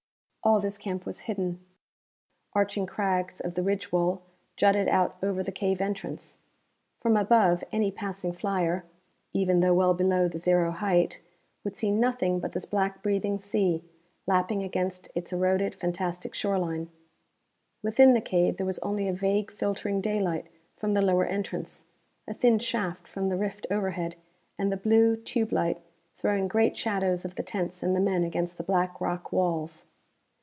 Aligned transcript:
All 0.43 0.59
this 0.59 0.79
camp 0.79 1.05
was 1.05 1.19
hidden. 1.29 1.63
Arching 2.53 2.87
crags 2.87 3.41
of 3.41 3.53
the 3.53 3.61
ridge 3.61 3.91
wall 3.91 4.23
jutted 4.57 4.87
out 4.87 5.17
over 5.21 5.43
the 5.43 5.51
cave 5.51 5.79
entrance. 5.79 6.39
From 6.99 7.15
above, 7.15 7.63
any 7.71 7.91
passing 7.91 8.33
flyer 8.33 8.83
even 9.33 9.59
though 9.59 9.75
well 9.75 9.93
below 9.93 10.27
the 10.27 10.39
zero 10.39 10.71
height 10.71 11.21
would 11.63 11.77
see 11.77 11.91
nothing 11.91 12.39
but 12.39 12.53
this 12.53 12.65
black 12.65 13.03
breathing 13.03 13.37
sea, 13.37 13.83
lapping 14.25 14.63
against 14.63 15.11
its 15.13 15.31
eroded, 15.31 15.75
fantastic 15.75 16.33
shore 16.33 16.57
line. 16.57 16.89
Within 17.83 18.15
the 18.15 18.19
cave, 18.19 18.57
there 18.57 18.65
was 18.65 18.79
only 18.79 19.07
a 19.07 19.13
vague 19.13 19.51
filtering 19.51 20.01
daylight 20.01 20.47
from 20.75 20.93
the 20.93 21.03
lower 21.03 21.25
entrance, 21.27 21.85
a 22.27 22.33
thin 22.33 22.57
shaft 22.57 23.07
from 23.07 23.29
the 23.29 23.37
rift 23.37 23.67
overhead, 23.69 24.15
and 24.57 24.71
the 24.71 24.75
blue 24.77 25.15
tube 25.17 25.51
light, 25.51 25.79
throwing 26.15 26.47
great 26.47 26.75
shadows 26.75 27.23
of 27.25 27.35
the 27.35 27.43
tents 27.43 27.83
and 27.83 27.95
the 27.95 27.99
men 28.01 28.23
against 28.23 28.57
the 28.57 28.63
black 28.63 28.99
rock 28.99 29.31
walls. 29.31 29.85